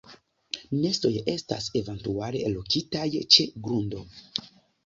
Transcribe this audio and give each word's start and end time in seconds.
Nestoj 0.85 1.11
estas 1.33 1.69
eventuale 1.81 2.41
lokitaj 2.57 3.07
ĉe 3.37 3.49
grundo. 3.69 4.01